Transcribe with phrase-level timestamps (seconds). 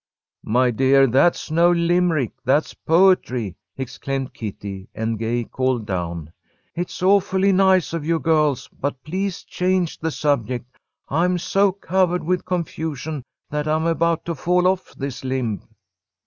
[0.47, 6.33] "My dear, that's no Limerick, that's poetry!" exclaimed Kitty, and Gay called down:
[6.73, 10.75] "It's awfully nice of you, girls, but please change the subject.
[11.09, 15.61] I'm so covered with confusion that I'm about to fall off this limb."